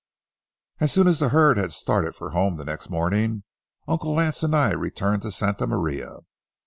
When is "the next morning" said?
2.55-3.43